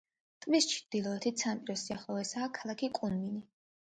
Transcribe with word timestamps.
ტბის 0.43 0.67
ჩრდილოეთ 0.69 1.43
სანაპიროს 1.43 1.83
სიახლოვესაა 1.89 2.47
ქალაქი 2.61 2.91
კუნმინი. 2.99 3.45